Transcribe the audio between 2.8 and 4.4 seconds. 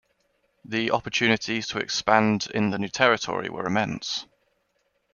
territory were immense.